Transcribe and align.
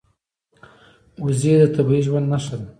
وزې 1.23 1.53
د 1.61 1.63
طبیعي 1.75 2.01
ژوند 2.07 2.27
نښه 2.33 2.55
ده 2.59 2.67